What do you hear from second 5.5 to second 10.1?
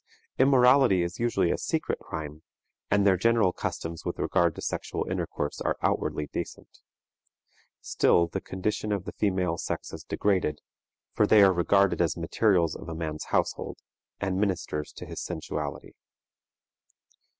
are outwardly decent. Still the condition of the female sex is